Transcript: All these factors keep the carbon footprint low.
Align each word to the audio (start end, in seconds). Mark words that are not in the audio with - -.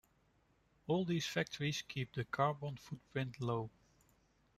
All 0.87 1.05
these 1.05 1.27
factors 1.27 1.83
keep 1.83 2.11
the 2.13 2.25
carbon 2.25 2.75
footprint 2.75 3.39
low. 3.39 3.69